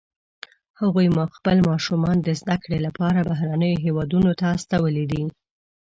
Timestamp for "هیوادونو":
3.85-4.31